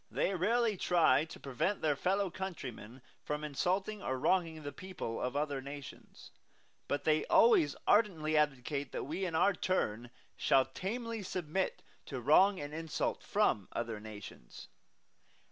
[0.09, 5.35] They rarely try to prevent their fellow countrymen from insulting or wronging the people of
[5.35, 6.31] other nations;
[6.87, 12.59] but they always ardently advocate that we, in our turn, shall tamely submit to wrong
[12.59, 14.69] and insult from other nations.